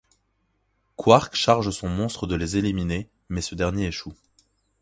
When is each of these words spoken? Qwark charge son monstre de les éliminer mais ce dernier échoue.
Qwark 0.97 1.35
charge 1.35 1.69
son 1.69 1.87
monstre 1.87 2.25
de 2.25 2.33
les 2.33 2.57
éliminer 2.57 3.07
mais 3.29 3.41
ce 3.41 3.53
dernier 3.53 3.85
échoue. 3.85 4.15